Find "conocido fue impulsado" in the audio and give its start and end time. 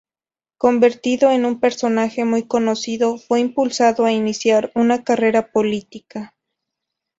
2.47-4.03